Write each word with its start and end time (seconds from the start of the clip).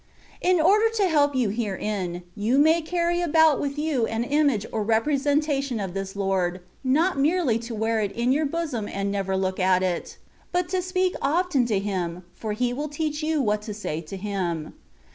In 0.41 0.59
order 0.59 0.89
to 0.95 1.05
help 1.07 1.35
you 1.35 1.49
herein, 1.49 2.23
you 2.35 2.57
may 2.57 2.81
carry 2.81 3.21
about 3.21 3.59
with 3.61 3.77
you 3.77 4.07
an 4.07 4.23
image 4.23 4.65
or 4.71 4.83
representation 4.83 5.79
of 5.79 5.93
this 5.93 6.15
Lord, 6.15 6.61
not 6.83 7.19
merely 7.19 7.59
to 7.59 7.75
wear 7.75 7.99
it 8.01 8.11
in 8.13 8.31
your 8.31 8.47
bosom 8.47 8.87
and 8.87 9.11
never 9.11 9.37
look 9.37 9.59
at 9.59 9.83
it; 9.83 10.17
but 10.51 10.67
to 10.69 10.81
speak 10.81 11.15
often 11.21 11.67
to 11.67 11.77
Him, 11.77 12.23
for 12.33 12.53
He 12.53 12.73
will 12.73 12.89
teach 12.89 13.21
you 13.21 13.43
what 13.43 13.61
to 13.61 13.75
say 13.75 14.01
to 14.01 14.17
Him. 14.17 14.73